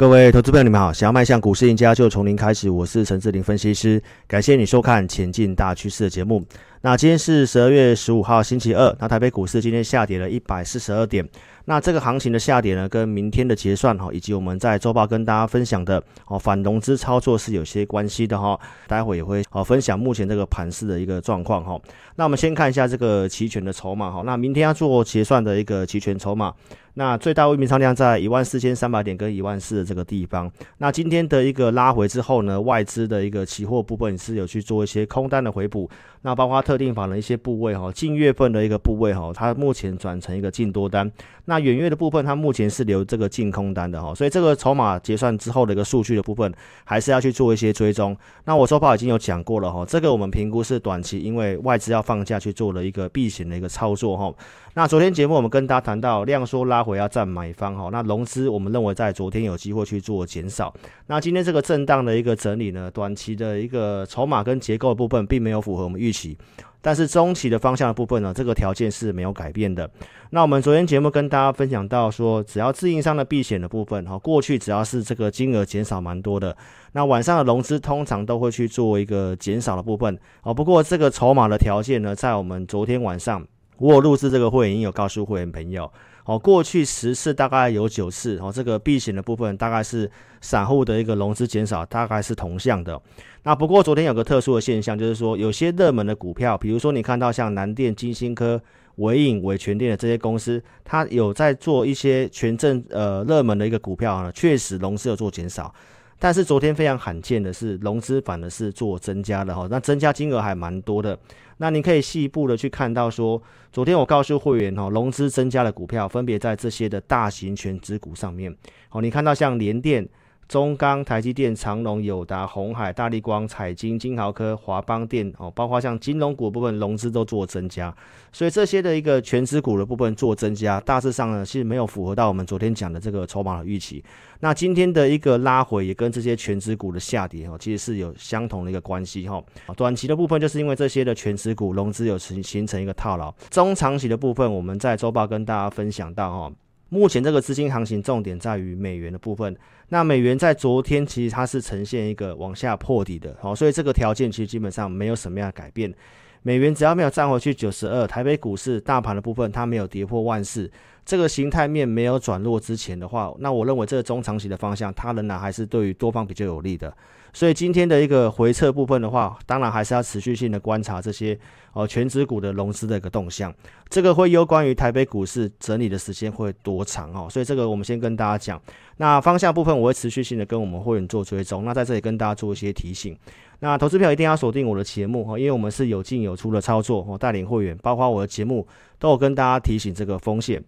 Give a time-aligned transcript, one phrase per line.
[0.00, 0.90] 各位投资朋友，你们好！
[0.90, 2.70] 想要迈向股市赢家，就从零开始。
[2.70, 6.42] 我是陈志林分析师，感谢你收看《前进大趋势》的节目。
[6.80, 8.96] 那今天是十二月十五号，星期二。
[8.98, 11.28] 那台北股市今天下跌了一百四十二点。
[11.70, 18.58] 那这个行情的下跌呢，跟明天的结算哈，以及我们在周报跟大家分享的哦反融资操作是有些关系的哈。
[18.88, 21.80] 待会也会哦分享目前这个盘势的一个状况哈。
[22.16, 24.22] 那我们先看一下这个期权的筹码哈。
[24.26, 26.52] 那明天要做结算的一个期权筹码。
[26.94, 30.50] 那最大未平仓量在一万四千三百点跟一万四的这个地方。
[30.78, 35.88] 那今天的一个拉回之后呢，外资的一个期货部分是有去做一些空单的回补。
[36.22, 41.10] 那包括特定法人一些部位哈，近月份的一个部位哈，它目前转成一个净多单。
[41.46, 44.14] 那远月的部分，它目前是留这个净空单的哈。
[44.14, 46.52] 所以这个筹码结算之后的一个数据的部分，
[46.84, 48.14] 还是要去做一些追踪。
[48.44, 54.32] 那我周报已经有讲过了哈，这个我们评估是短期，因为外资要放假去做了一个避险的一个操作哈。
[54.74, 60.72] 那昨天节目我们跟大家谈到量缩拉回要占买方哈，那融资我们认为在昨天有机会去做减少。
[61.08, 66.38] 那今天这个震荡的一个整理呢，短期的一个筹码跟结构的部分并没有符合我们预期，
[66.80, 69.90] 但是中期的方向的部分呢，这个条件是没有改变的。
[70.30, 76.56] 那我们昨天节目跟大家分享到说，只要自营商的避险的部分哈，过去只要是这个金额减少蛮多的，
[76.92, 80.54] 那晚上的融资通常都会去做一个减少的部分哦。
[80.54, 83.44] 不过这个筹码的条件呢，在我们昨天晚上。
[83.80, 85.90] 我有录制这个会员，有告诉会员朋友，
[86.26, 90.08] 哦，过去十次大概有九次，哦，这个避险的部分大概是
[90.42, 93.00] 散户的一个融资减少，大概是同向的。
[93.42, 98.60] 那不过昨天有个特殊的现象，就是说有些热门的股票，比如说你看到像南电、金星科、
[98.96, 105.74] 纬颖、纬全电的这些公司，它有在做一些权证呃热门的一个股票呢，确实融资有做减少。
[106.20, 111.18] 但是昨天非常罕见的是，融资反而是做增加的哈，那增加金额还蛮多的。
[111.56, 118.54] 那您可以细部的去看到说，昨天我告诉会员哈，融资增加的股票分别在这些的大型全值股上面。
[118.90, 120.08] 哦，你看到像联电。
[120.50, 127.94] 中钢、台积电、长隆、友达、鸿海、大力光、彩晶、金豪科、华邦电哦，包括像金融股部分融资都做增加，
[128.32, 134.02] 所以这些的一个全值股的部分做增加，大致上呢是没有符合到我们昨天讲的这个筹码的预期。
[134.40, 139.40] 那今天的一个拉回也跟这些全值股的下跌哦，其实是有相同的一个关系哈。
[139.76, 146.52] 短期的部分就是因为这些的全值股融资有形形成一个套牢，中长期的部分我们在周报跟大家分享到哈。
[146.90, 149.56] 目前这个资金行情重点在于美元的部分，
[149.88, 155.94] 那美元在昨天其实它是呈现一个往下破底的，好，所以这个条件其实基本上没有什么样的改变。
[156.42, 160.70] 美元只要没有站回去九十二，台北股市大盘的部分它没有跌破万四，
[161.04, 166.92] 这个形态面没有转弱之前的话，那我认为这个中长期的方向它仍然还是对于多方比较有利的。
[167.32, 171.38] 所以今天的一个回撤部分的话，当然还是要持续性的观察这些
[171.72, 173.54] 哦权值股的融资的一个动向。
[173.88, 177.28] 这个会攸关于台北股市整理的时间会多长哦。
[177.30, 178.60] 所以这个我们先跟大家讲。
[178.96, 181.64] 那方向部分我会持续性的跟我们会员做追踪。
[181.64, 183.16] 那在这里跟大家做一些提醒。
[183.60, 188.66] 那投资票一定要锁定我的节目哦，因为我们是有进有出的操作哦，带领会员，包括我的节目
[188.98, 190.62] 都有跟大家提醒这个风险。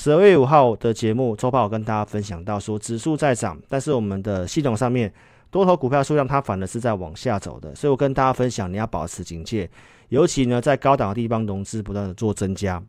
[0.00, 5.12] 十二月五号的节目周报我跟大家分享到说，指数在涨，但是我们的系统上面。
[5.50, 9.68] 多头股票数量它反而是在往下走的，所以我跟大家分享，你要保持警戒，
[10.10, 12.80] 尤其呢在高档的地方融资不断的做增加。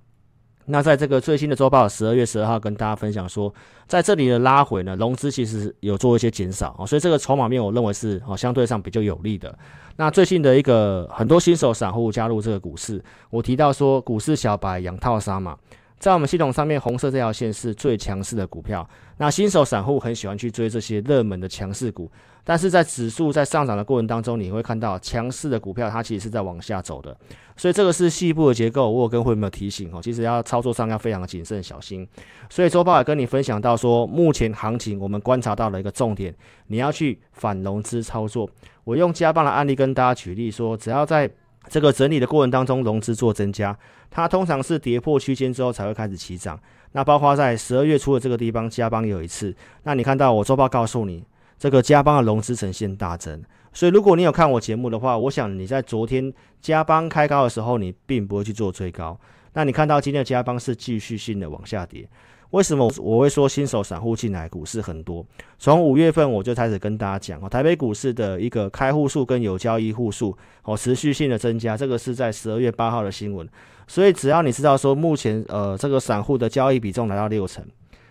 [0.65, 3.51] 那在这个最新的周报十二月十二号跟大家分享说，
[3.87, 9.57] 在这里的拉回呢，融资其实有做一些减少啊，所以这个筹码面我认为是啊相对上比较有利的。
[9.95, 15.57] 那最近的一个很多新手散户加入这个股市，我提到说股市小白养套杀嘛。
[15.99, 18.87] 在我们系统上面，红色这条线是最强势的股票。
[19.17, 22.09] 那新手散户很喜欢去追这些热门的强势股，
[22.45, 27.15] 但是在指数在上涨的过程当中，你会看到强势的股票它其实是在往下走的。
[27.57, 32.07] 所以这个是细部的结构，我有跟会没有提醒哦，其实要操作上要非常的谨慎小心。
[32.49, 36.33] 所以周报也跟你分享到说，目前行情我们观察到了一个重点，
[36.67, 38.49] 你要去反融资操作。
[38.85, 41.29] 我用嘉邦的案例跟大家举例说，只要在
[41.69, 43.77] 这个整理的过程当中，融资做增加，
[44.09, 46.59] 它通常是跌破区间之后才会开始起涨。
[46.93, 49.55] 那包括在十二月初的这个地方，加邦有一次。
[49.83, 51.23] 那你看到我周报告诉你，
[51.57, 53.41] 这个加邦的融资呈现大增。
[53.71, 59.15] 所以如果你有看我节目的话，我想你在昨天加邦开高的时候，你并不会去做追高。
[59.53, 62.09] 那你看到今天的加邦是继续性的往下跌。
[62.51, 65.23] 为什么我会说新手散户进来股市很多？
[65.59, 73.47] 从五月份我就开始跟大家讲哦，台北股市的一个开户数跟有交易户数哦，持续性的增加，这个是在十二月八号的新闻。
[73.87, 77.63] 所以只要你知道说目前呃这个散户的交易比重来到六成，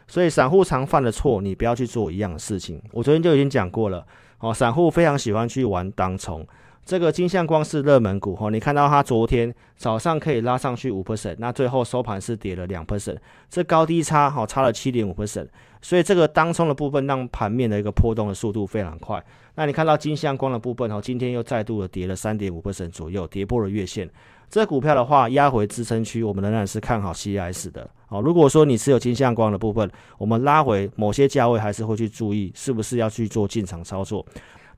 [0.07, 2.81] 所以散户常犯的错，你不要去做一样的事情。
[2.93, 4.07] 我昨天就已经讲过了
[4.39, 6.47] 哦，散户非常喜欢去玩当冲。
[6.89, 13.19] 这个金像光是热门股哈，你看到它昨天早上可以拉上去五 percent，那最后收盘是跌了两 percent，
[13.51, 15.47] 这高低差哈差了七点五 percent。
[15.83, 19.23] 所以这个当冲的部分让盘面的一个波动的速度非常快。
[19.55, 24.09] 那你看到金相光的部分哦，今天又再度的跌了三点五 percent 左右，跌破了月线。
[24.49, 27.87] 这股票的话，压回支撑区，我们仍然是看好 CIS 的。
[28.07, 34.25] 好，如果说你持有金相光的部分，我们拉回某些价位，还是会去注意是不是要去做进场操作。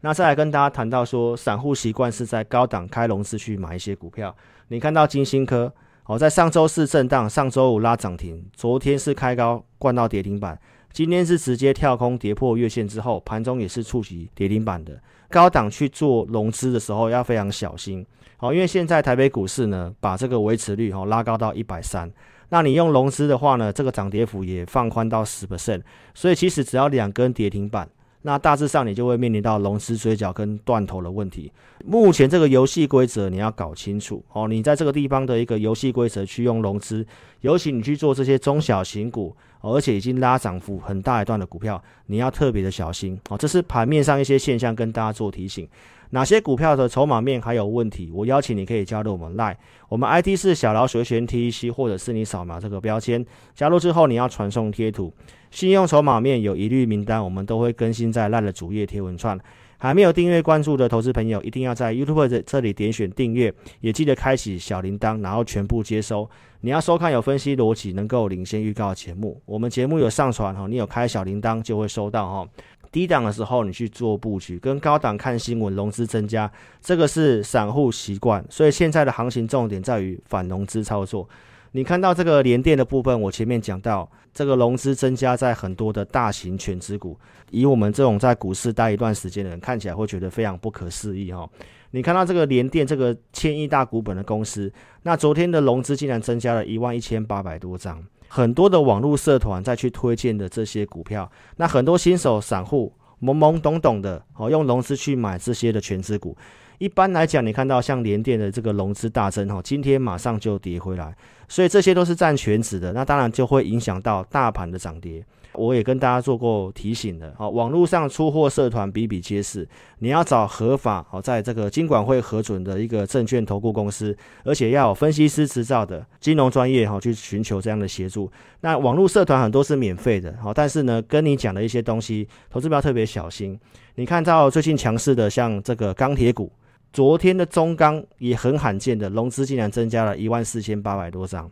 [0.03, 4.35] 那再来跟大家谈到说，散户习惯是在高档开融资去买一些股票。
[4.69, 10.59] 你看到金星科，好，在上周四震荡，上周五拉涨停，昨天是开高灌到跌停板，
[10.91, 14.99] 今天是直接跳空跌破月线之后，盘中也是触及跌停板的。
[15.29, 18.05] 高档去做融资的时候要非常小心。
[18.39, 22.11] 好，因为现在台北股市呢，把这个维持率哈拉高到一百三，
[22.49, 25.83] 那你用融资的话呢，这个涨跌幅也放宽到十 percent，
[26.15, 27.87] 所以其实只要两根跌停板，
[28.23, 31.51] 那大致上你就会面临到融资追缴跟断头的问题。
[31.85, 37.07] 目前这个游戏规则你要搞清楚哦，你在这个地方的一个游戏规则去用融资，
[37.41, 43.39] 尤其你去做这些中小型股，而且已经拉涨幅很大一段的股票，你要特别的小心哦。
[43.39, 45.67] 这是盘面上一些现象跟大家做提醒。
[46.11, 48.11] 哪些股票的筹码面还有问题？
[48.13, 49.57] 我邀请你可以加入我们 Line，
[49.89, 53.25] 我们 ID 是小老鼠全 TEC，或者是你扫描这个标签
[53.55, 55.13] 加入之后，你要传送贴图，
[55.51, 59.39] 信用筹码面有疑虑名单，我们都会更新在 Line 的主页贴文串。
[59.83, 66.29] 还没有订阅关注的投资朋友，一定要在 YouTube 这这里点选订阅，也记得开启小铃铛，然后全部接收。
[66.61, 72.47] 你要收看有分析逻辑、能够领先预告的节目，我们节目有上传哈，你有开小铃铛就会收到哈。
[72.93, 76.51] 低档的时候你去做布局，跟高档看新闻融资增加，
[76.81, 81.29] 这个是散户习惯，所以现在的行情重点在于反融资操作。
[81.73, 87.17] 你看到这个联电的部分，我前面讲到这个融资增加在很多的大型全值股，
[87.53, 91.49] 以我们这种在股市待一段时间的人看起来会觉得非常不可思议哈。
[91.93, 94.73] 你看到这个联电这个千亿大股本的公司，
[95.05, 98.05] 那昨天的融资竟然增加了一万一千八百多张。
[98.33, 106.37] 很多的网络社团再去推荐的这些股票，那很多新手散户懵懵懂懂的哦，用融资去买这些的全资股。
[106.79, 111.13] 一般来讲，你看到像联电的这个融资大增哦，今天马上就跌回来，
[111.49, 115.25] 所以这些都是占全值的，那当然就会影响到大盘的涨跌。
[115.61, 119.69] 我也跟大家做过提醒的，好，网络上出货社团比比皆是，
[119.99, 128.31] 你要找合法，好，在这个金管会核准的一个证券投顾公司，而且要有分析师执照的金融专业，哈，去寻求这样的协助。
[128.63, 133.59] 那网络社团很多是免费的，好，但是呢，跟你讲的一些东西，投资不要特别小心。
[133.97, 136.51] 你看到最近强势的，像这个钢铁股，
[136.91, 141.51] 昨天的中钢也很罕见的融资竟然增加了一万四千八百多张，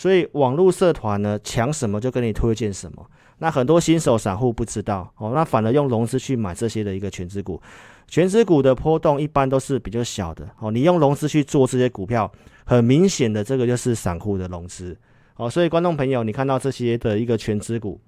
[0.00, 3.06] 所以网络社团呢，抢什么就跟你推荐什么。
[3.36, 7.60] 那很多新手散户不知道哦，那反而用融资去买这些的一个全值股，
[8.08, 10.70] 全值股的波动一般都是比较小的哦。
[10.70, 12.32] 你用融资去做这些股票，
[12.64, 14.96] 很明显的这个就是散户的融资
[15.36, 15.50] 哦。
[15.50, 18.00] 所以观众朋友，你看到这些的一个全值股，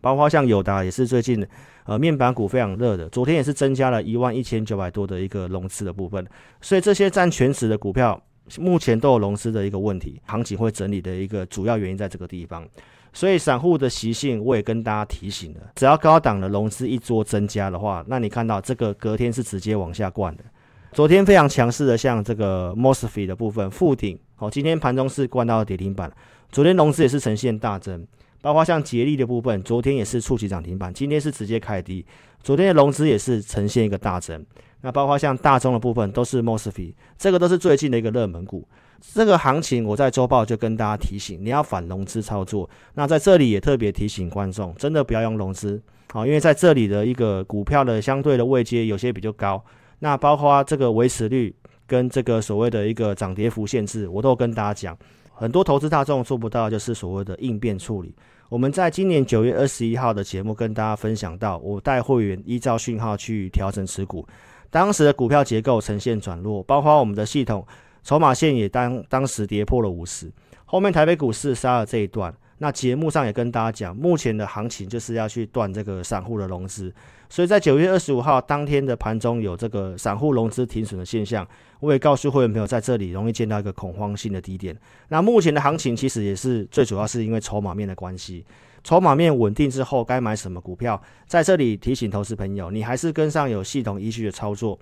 [0.00, 1.46] 包括像友达也是最近
[1.84, 6.26] 呃面板股非常热的，昨天也是增加了一万一千九百多的一个融资的部分。
[6.62, 8.18] 所以这些占全值的股票，
[8.56, 12.66] 目前都有融资的一个问题，行情会整理的一个主要原因在这个地方。
[13.12, 20.44] 所以散户的习性，我也跟大家提醒了，只要高档的融资一做增加的话，那你看到这个隔天是直接往下灌的。
[20.92, 26.10] 昨天非常强势的，像这个 Mosfet 的部分，富鼎，哦，今天盘中是灌到跌停板。
[26.50, 28.06] 昨天融资也是呈现大增，
[28.40, 32.04] 包括像捷力的部分，昨天也是触及涨停板，今天是直接开低。
[32.42, 34.44] 昨天的融资也是呈现一个大增。
[34.80, 38.66] 那包括像大中的部分，都是 Mosfet，这个都是最近的一个热门股。
[39.00, 42.68] 这个行情，我在周报就跟大家提醒，你要反融资操作。
[42.94, 45.80] 那在这里也特别提醒观众，真的不要用融资，
[46.12, 49.64] 好，因为在这里的一个股票的相对的位阶有些比较高。
[50.00, 51.54] 那包括这个维持率
[51.86, 54.98] 跟这个所谓的一个涨跌幅限制，我都跟大家讲，
[55.32, 58.14] 很多投资大众做不到，就是所谓的应变处理。
[58.48, 64.26] 我们在今年九月二十一号的节目跟大家分享到，我带会员依照讯号去调整持股，
[64.70, 67.66] 当时的股票结构呈现转弱，包括我们的系统。
[68.04, 70.32] 筹码线也当当时跌破了五十，
[70.64, 72.34] 后面台北股市杀了这一段。
[72.58, 76.92] 那节目上也跟大家讲，目前的行情就是要去断这个散户的融资，
[77.28, 81.46] 所以在九月二十五号当天的盘中有这个散户融资停损的现象。
[81.80, 84.76] 我也告诉会员朋友，在这里容易见到一个恐慌性的低点。
[85.08, 88.44] 那目前的行情其实也是最主要是因为筹码面的关系，
[88.82, 94.76] 筹码面稳定之后该买什么股票，在这里提醒投资朋友，你还是跟上有系统依据的操作。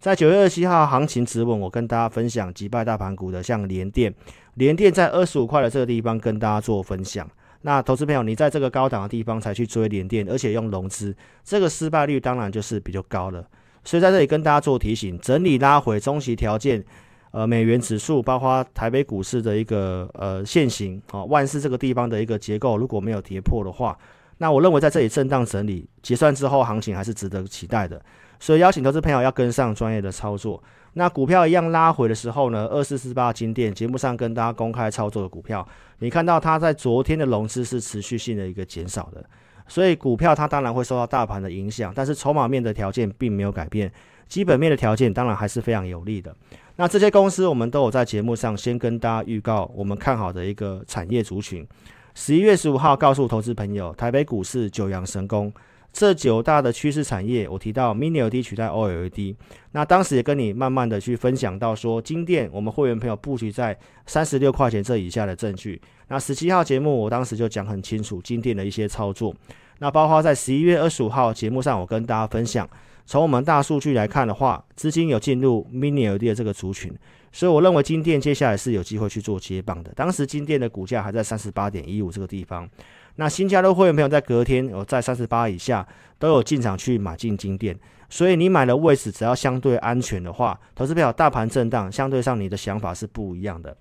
[0.00, 4.14] 在九月二十七号行情止稳，我跟大家分享击败大盘股的，像联电，
[4.54, 7.28] 联电在二十五块的这个地方跟大家做分享。
[7.62, 11.12] 那投资朋友，你在这个高档的地方才去追联电，而且用融资，
[11.42, 13.44] 这个失败率当然就是比较高了。
[13.82, 16.84] 所以在这里跟大家做提醒，整理拉回中期条件，
[17.32, 23.98] 呃，美元指数包括台北股市的一个呃线型啊，万四这个地方的一个结构如果没有跌破的话，
[24.36, 28.00] 那我认为在这里震荡整理结算之后，行情还是值得期待的。
[28.40, 30.62] 所以邀请投资朋友要跟上专业的操作。
[30.94, 35.66] 那股票一样拉回的时候呢，二四四八金店节目上跟大家公开操作的股票，
[35.98, 39.24] 你看到它在昨天的融资是持续性的一个减少的，
[39.68, 43.92] 所以股票它当然会受到大盘的影响，但是筹码面的条件并没有改变，
[44.26, 46.34] 基本面的条件当然还是非常有利的。
[46.76, 51.66] 那这些公司我们都有在节目上先跟大家预告，我们看好的一个产业族群。
[52.14, 55.52] 十一月十五号告诉投资朋友，台北股市九阳神功。
[55.92, 59.34] 这九大的趋势产业，我提到 Mini LED 取代 OLED，
[59.72, 63.76] 那当时也跟你慢慢的去分享到说，金店我们会员朋友布局在
[64.06, 65.80] 三十六块钱这以下的证据。
[66.08, 69.34] 那十七号节目我当时就讲很清楚金店的一些操作，
[69.78, 72.68] 那包括在十一月二十五号节目上，我跟大家分享，
[73.08, 76.94] 从我们大数据来看的话，资金有进入 Mini LED 的这个族群，
[77.32, 79.90] 所以我认为金电接下来是有机会去做接棒的。
[79.96, 82.68] 当时金电的股价还在三十八点一五这个地方。
[83.16, 85.88] 那新加入会员朋友在隔天有在三十八以下
[86.18, 87.74] 都有进场去买进金电，
[88.10, 93.74] 所以你买的位置只要相对安全的话，投资票大盘震荡，相对上你的想法是不一样的。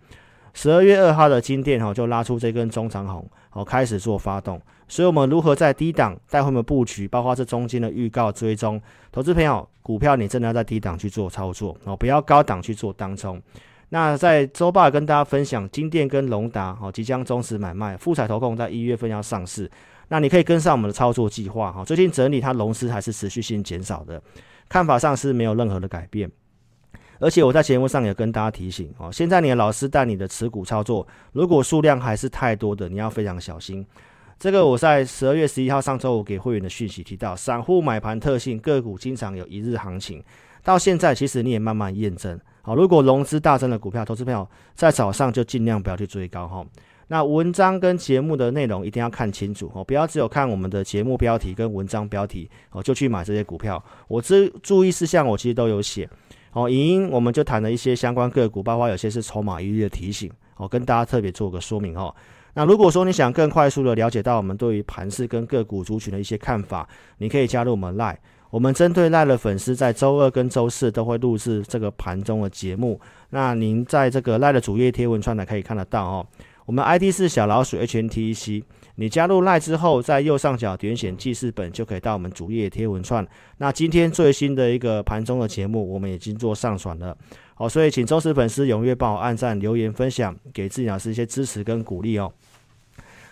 [0.53, 13.41] 十二月二号的金电哈就拉出这根中长红，哦开始做发动，所以我们如何在低档带会们布局，包括这中间的预告追踪，投资朋友股票你真的要在低档去做操作哦，不要高档去做当冲。
[13.89, 19.69] 那在周报跟大家分享，金电跟隆达哦即将终止买卖，富彩投控在一月份要上市，
[20.09, 21.83] 那你可以跟上我们的操作计划哈。
[21.85, 24.21] 最近整理它融资还是持续性减少的，
[24.67, 26.29] 看法上是没有任何的改变。
[27.19, 33.85] 而且我在节目上也跟大家提醒哦，现在你的老师带你的持股操作，如果数量还是太多的，你要非常小心。
[34.39, 40.23] 这个我在十二月十一号上周五给会员的讯息提到，散户买盘特性，个股经常有一日行情，
[40.63, 42.39] 到现在其实你也慢慢验证。
[42.61, 46.63] 好，如果融资大增的股票，投资朋友在早上就尽量不要去追高哈。
[47.07, 53.83] 那文章跟节目的内容一定要看清楚哦，不要只有看我们的节目标题跟文章标题哦，就去买这些股票。
[54.07, 56.07] 我这注意事项我其实都有写
[56.51, 56.69] 哦。
[56.69, 62.13] 影音我们就谈了一些相关个股，包括有些是筹码一律的提醒哦，跟大家特别做个说明哦。
[62.57, 68.15] 那如果说你想更快速的了解到我们对于盘市跟个股族群的一些看法，你可以加入我们 Line。
[68.49, 72.99] 我们针对赖的粉丝，在周二跟周四都会录制这个盘中的节目。
[73.29, 76.25] 那您在这个赖的主页贴文串呢，可以看得到哦。
[76.65, 78.63] 我们 ID 是小老鼠 HNTEC。
[78.95, 83.25] 你加入赖之后，在右上角点选记事本，就可以到我们主页贴文串。
[83.59, 87.15] 那今天最新的一个盘中的节目，我们已经做上传了。
[87.53, 92.31] 好，所以请忠实粉丝踊跃帮我按赞、留言、分享，给自己老师一些支持跟鼓励哦。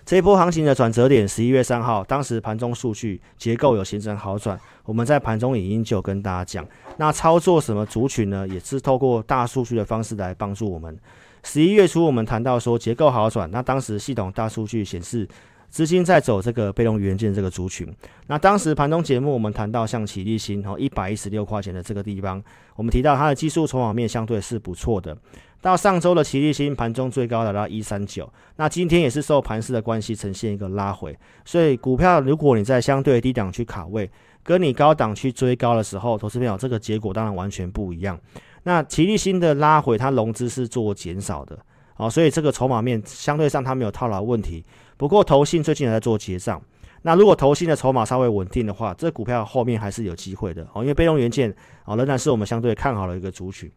[0.06, 8.48] 这一波行情的转折点，十一月三号，当时盘中数据结构有形成好转，我们在盘中影音就跟大家讲，那操作什么族群呢？
[8.48, 10.96] 也是透过大数据的方式来帮助我们。
[11.42, 15.28] 十一月初我们谈到说结构好转，那当时系统大数据显示
[15.72, 17.92] 资金在走这个被动元件这个族群。
[18.28, 22.40] 那当时盘中节目我们谈到像启力新哦一百一十六块钱的这个地方，
[22.76, 25.18] 我们提到它的技术筹码面相对是不错的。
[25.62, 34.10] 到上周的奇力新盘中最高来到一三九，那今天也是受盘势的关系呈现一个拉回，所以股票如果你在相对低档去卡位，
[34.44, 38.20] 跟你高档去追高的时候，投资朋友这个结果当然完全不一样。
[38.62, 41.58] 那奇力新的拉回，它融资是做减少的，
[41.98, 44.64] 哦，所以这个筹码面相对上它没有套牢问题。
[44.98, 46.62] 不过投信最近也在做结账，
[47.02, 51.52] 那如果投信的筹码稍微稳定的话，这股票后面还是有机会的哦，因为被动元件
[51.86, 53.72] 哦仍然是我们相对看好的一个族群。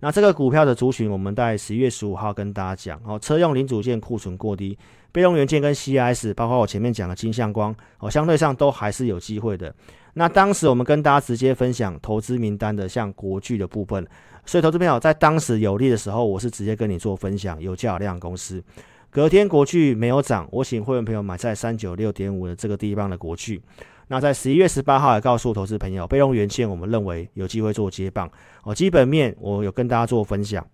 [0.00, 4.76] 那这个股票的族群，我们在十一月十五号跟大家讲哦，车用零组件库存过低，
[5.12, 9.74] 备用元件跟 CIS，包括我前面讲的金相光哦，相对上都还是有机会的。
[10.12, 14.06] 那当时我们跟大家直接分享投资名单的，像国巨的部分，
[14.44, 18.62] 所以投资朋友在当时有利的时候，我是直接跟你做分享，有较量公司。
[19.10, 23.62] 隔天国巨没有涨，我请会员朋友买在三九六点五的这个地方的国巨。
[24.08, 28.30] 那在十一月十八号也告诉投资朋友，备用元件我们认为有机会做接棒
[28.62, 28.74] 哦。
[28.74, 30.66] 基本面我有跟大家做分享，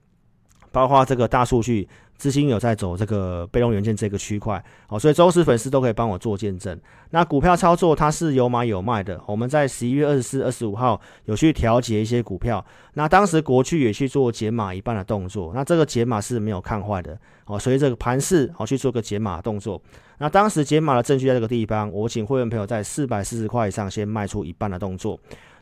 [0.72, 6.78] 包括这个大数据资金有在走这个被动元件这个区块哦，所以忠实粉丝都可以帮我做见证。
[7.10, 19.80] 那股票操作它是有买有卖的，我们在十一月二十四、二十五号有去调节一些股票，那当时国巨也去做减码一半的动作，那这个减码是没有看坏的哦，所以这个盘势哦去做个减码动作。
[20.18, 25.18] 那当时解码的证据在这个地方，我请会员朋友在四百四十块以上先卖出一半的动作。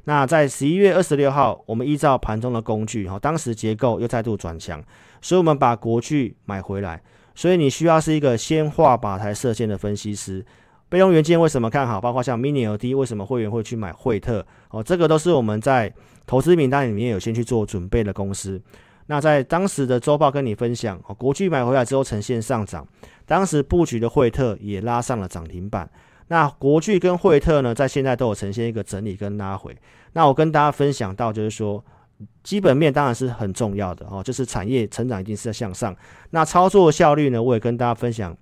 [0.08, 4.82] 那在十一月二十六号，我们依照盘中的工具，哈，当时结构又再度转强，
[5.20, 6.98] 所以我们把国巨买回来。
[7.34, 10.42] 所以你需要是一个先画靶台射线的分析师。
[10.88, 12.00] 备用元件为什么看好？
[12.00, 14.46] 包括像 Mini LED，为什么会员会去买惠特？
[14.70, 15.92] 哦，这个都是我们在
[16.26, 18.58] 投资名单里面有先去做准备的公司。
[19.08, 22.88] 那在当时的周报跟你分享，哦，国巨买回来之后呈现上涨。
[23.26, 25.90] 当时布局的惠特也拉上了涨停板，
[26.28, 29.76] 那国巨跟惠特呢，在现在都有呈现一个整理跟拉回。
[30.12, 31.84] 那我跟大家分享到，就是说
[32.42, 35.94] 基本面当然是很重要的哦，就是产业成长一定是在向上。
[36.30, 38.36] 那操作效率呢，我也跟大家分享，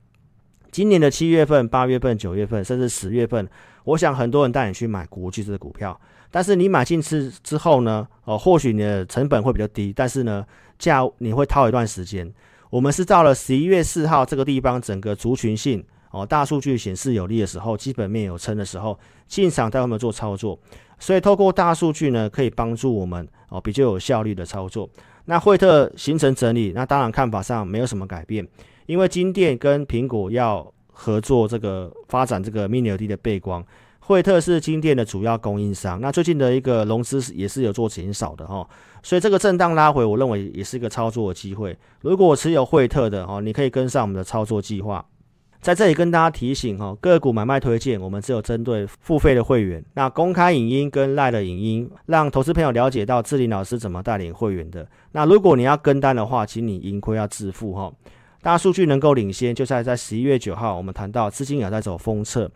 [0.70, 3.48] 今年的七月份、八月份、九月份，甚至十月份，
[3.84, 5.98] 我想很多人带你去买国巨这个股票。
[6.30, 10.44] 但是你买进去之后呢，哦，或许你的成本会比较低，但是呢，
[10.78, 12.30] 价你会套一段时间。
[12.68, 20.58] 我们是到了十一月四号这个地方，整个族群性哦，大数据显示有利的时候，基本面有撑的时候，进场带他们做操作。
[20.98, 24.88] 所以透过大数据呢，可以帮助我们哦比较有效率的操作。
[25.26, 28.46] 那惠特形成整理，那当然看法上没有什么改变，
[28.86, 33.62] 因为金电跟苹果要合作这个发展这个 Mini LED 的背光。
[33.98, 38.64] 惠特是金电的主要供应商，那最近的一个融资也是有做减少的哈，
[39.02, 41.76] 所以这个震荡拉回，我认为也是一个操作的机会。
[42.02, 45.04] 如果持有惠特的哦，你可以跟上我们的操作计划。
[45.66, 49.84] 在这里跟大家提醒哈，个股买卖推荐我们只有针对付费的会员。
[49.94, 54.86] 那公开影音跟赖的影音，让投资朋友了解到智霖老师怎么带领会员的。
[55.10, 57.92] 那如果你要跟单的话，请你盈亏要自负哈。
[58.42, 62.48] 大数据能够领先，就在在十一月九号，我们谈到资金也在走封测。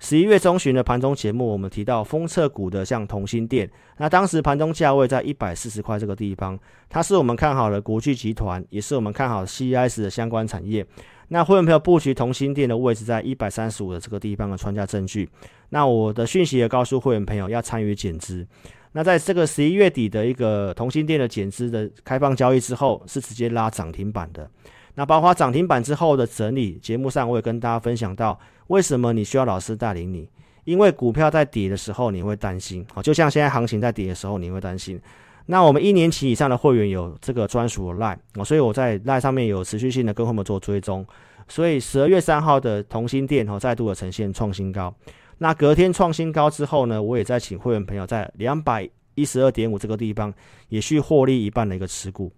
[0.00, 6.58] 十一月中旬的盘中节目，我们提到封测股的像同心电，那当时盘中价位在一百四十块这个地方，
[6.88, 10.84] 它是我们看好的国巨集团，也是我们看好 CIS 的相关产业。
[11.28, 15.28] 那会员朋友布局同心电的位置在一百三十五的这个地方的穿价证据。
[15.70, 18.46] 那我的讯息也告诉会员朋友要参与减资。
[18.92, 24.48] 那在这个十一月底的一个同心电的减资的开放交易之后，是直接拉涨停板的。
[24.94, 30.28] 那包括涨停板之后的整理，节目上我也跟大家分享到，为什么你需要老师带领你？
[30.64, 34.98] 因为股票在跌的时候你会担心，好，就像现在行情在跌的时候你会担心。
[35.46, 41.06] 那我们一年期以上的会员有这个专属的 Line，所以我在 Line 上面有持续性的跟他们做追踪。
[41.48, 44.92] 所以十二月三号的同欣电哈再度的呈现创新高，
[45.38, 50.34] 那隔天创新高之后呢，我也在请会员朋友在两百一十二点五这个地方
[50.68, 52.32] 也去获利一半的一个持股。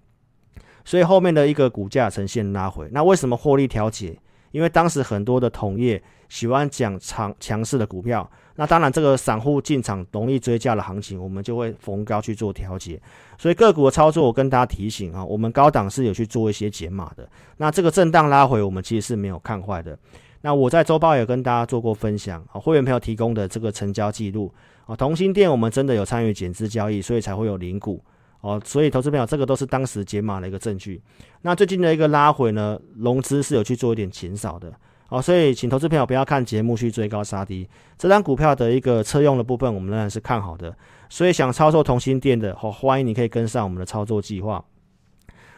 [0.85, 4.18] 所以后面的一个股价呈现拉回，那为什么获利调节？
[4.50, 13.00] 因为当时很多的同业喜欢讲强强势的股票，那当然这个散户进场容易追价的行情，我们就会逢高去做调节。
[13.38, 17.28] 所以个股的操作，我跟大家提醒啊，我们高档是有去做一些减码的。
[17.56, 19.98] 那这个震荡拉回，我们其实是没有看坏的。
[20.40, 24.52] 那我在周报也跟大家做过分享啊，会员朋友提供的这个成交记录
[24.86, 28.02] 啊，同心店我们真的有参与减资交易，所以才会有零股。
[28.40, 31.02] 哦，所以投资朋友，这个都是当时解码的一个证据。
[31.42, 34.72] 那最近的一个拉回呢，融资是有去做一点减少的。
[35.09, 37.68] 哦，所以请投资朋友不要看节目去追高杀低。
[37.97, 40.75] 这张股票的一个车用的部分，我们仍然是看好的。
[41.09, 44.64] 所以想操作同心电的，好、哦，欢迎你可以跟上我们的操作计划。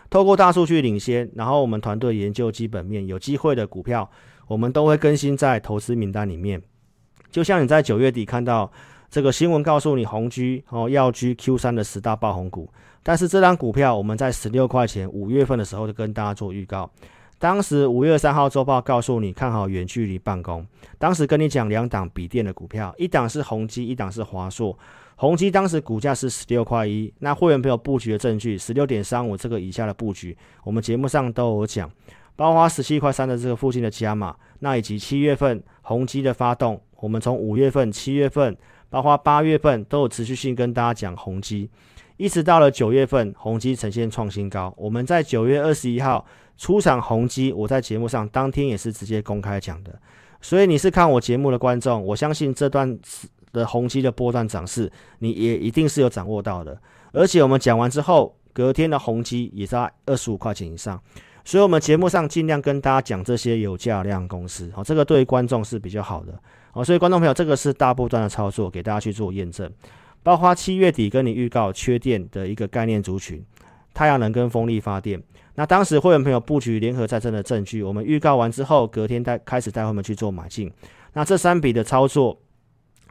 [0.08, 4.10] 透过大数据领先，然后我们团队研究基本面，有机会的股票，
[4.46, 6.62] 我们都会更新在投资名单里面。
[7.30, 8.70] 就像你在九月底看到。
[9.12, 12.72] 这个新闻告诉你，宏碁哦，耀居 Q 三的十大爆红股。
[13.02, 16.88] 但是这张股票，我们在十六块钱五月份的时候就跟大家做预告。
[17.40, 20.64] 当时五月三号周报告诉你看好远距离办公。
[20.98, 24.78] 当时跟你讲两档笔电的股票，一档是宏基，一档是华硕。
[25.16, 31.90] 宏基当时股价是十六块一，那会员朋友布局的证据十六点三五这个以下的布局，我们节目上都有讲，
[32.36, 38.54] 包括十七块三的这个附近的加码，那以及七月份宏基的发动，我们从五月份、七月份。
[38.92, 41.70] 包括八月份都有持续性跟大家讲宏基，
[42.20, 44.70] 一直到了九月份，宏基呈现创新高。
[44.76, 46.22] 我们在九月二十一号
[46.58, 49.98] 出场宏基，我在节目上当天也是直接公开讲的。
[50.42, 52.98] 所以你是看我节目的观众，我相信这段
[53.54, 56.78] 的宏基的波段涨势，你也一定是有掌握到的。
[57.12, 61.00] 而且我们讲完之后，隔天的宏基也在二十五块钱以上。
[61.42, 66.38] 所以，我们节目上尽量跟大家讲这些有价量公司，好，这个对于观众是比较好的。
[66.70, 69.72] 好，所以观众朋友，这个是大波段的操作，给大家去做验证。
[70.22, 73.44] 包括七月底跟你预告缺电的一个概念族群，
[73.94, 75.22] 太阳能跟风力发电。
[75.54, 80.70] 那当时会员朋友布局联合再生的证据，我们预告完之后，隔天带开始带他们去做买进。
[81.12, 82.40] 那这三笔的操作，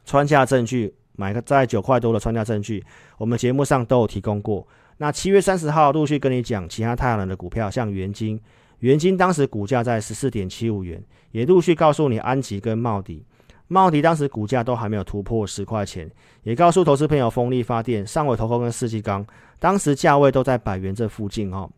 [0.05, 2.83] 穿价证据，买个在九块多的穿价证据，
[3.17, 4.65] 我们节目上都有提供过。
[4.97, 8.39] 那七月三十号陆续跟你讲其他太阳能的股票，像元晶，
[8.79, 13.25] 元晶当时股价在十四点七五元，也陆续告诉你安吉跟茂迪。
[13.69, 16.09] 茂迪当时股价都还没有突破十块钱，
[16.43, 19.25] 也告诉投资朋友，风力发电、上尾投控跟世纪钢，
[19.59, 21.69] 当时价位都在百元这附近哦。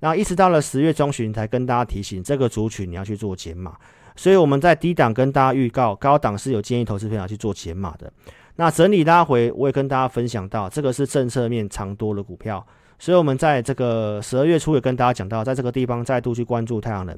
[0.00, 3.74] 那一直到了十月中旬才跟大家提醒，这个族群你要去做减码。
[4.16, 8.12] 所以我们在低档跟大家预告，高档是有建议投资朋友去做减码的。
[8.56, 12.66] 那整理拉回，我也跟大家分享到，这个是政策面长多的股票。
[12.98, 17.14] 所以我们在这个十二月初也跟大家讲到，在这个地方再度去关注太阳能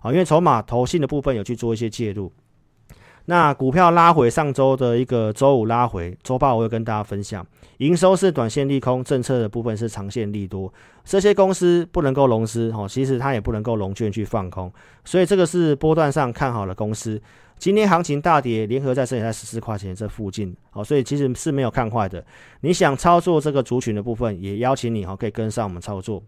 [0.00, 2.32] 啊，因为筹码投信的部分有去做一些介入。
[3.30, 10.72] 那股票拉回上周的一个周五拉回，周报我会跟大家分享，营收是短线利空，政策的部分是长线利多。
[11.04, 14.72] 这些公司不能够融资，哦，其实它也不能够融券去放空，
[15.04, 17.20] 所以这个是波段上看好的公司。
[17.58, 22.24] 今天行情大跌，联合再生也在十四块钱这附近，好，所以其实是没有看坏的。
[22.62, 26.22] 你想操作这个族群的部分，也邀请你哈，可以跟上我们操作。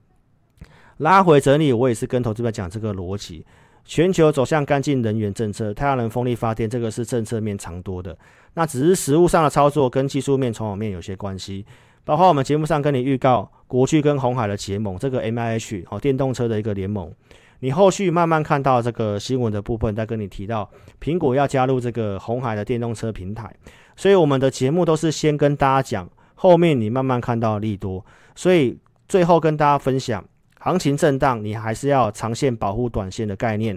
[0.99, 3.43] 拉回整理，我也是跟投资者讲这个逻辑。
[3.85, 8.17] 全球走向干净能源政策，太阳能、风力发电，这个是政策面长多的。
[8.55, 11.65] 那只是实物上的操作跟技术面、筹码面有些关系。
[12.05, 17.13] 包括我们节目上跟你预告，国巨跟红海的结盟，这个 MIH 哦，电动车的一个联盟。
[17.61, 20.69] 你后续慢慢看到这个新闻的部分，再跟你提到
[21.01, 23.55] 苹果要加入这个红海的电动车平台。
[23.97, 28.05] 所以我们的节目都是先跟大家讲，后面你慢慢看到利多。
[28.35, 30.25] 所以最后跟大家分享。
[30.61, 33.77] 行情震荡，你还是要长线保护短线的概念。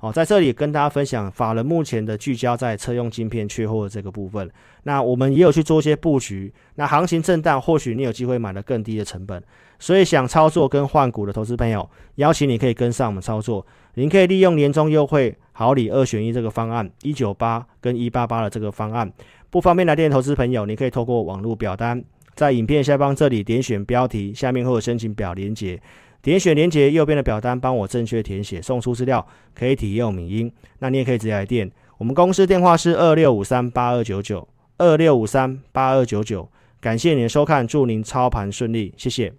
[0.00, 4.50] 哦，在这里跟大家分享，法人目前的聚焦在车用晶片缺货的这个部分。
[4.82, 6.52] 那我们也有去做一些布局。
[6.74, 9.42] 那行情震荡，或许你有机会买了更低的成本。
[9.78, 13.66] 所以想操作跟换股的投资朋友，邀请你可以跟上我们操作。
[13.94, 19.10] 您可以利用年终优惠好礼二选一这个方案，一九八跟一八八的这个方案。
[19.48, 25.80] 不方便来电投资朋友，你可以透过网络表单，在影片下方这里点选标题，下面会有申请表连接。
[26.24, 30.52] 点选连接右边的表单，帮我正确填写，送出资料可以体验影音。
[30.78, 36.48] 那你也可以直接来电，我们公司电话是二六五三八二九九二六五三八二九九。
[36.80, 39.34] 感谢您的收看，祝您操盘顺利，谢谢。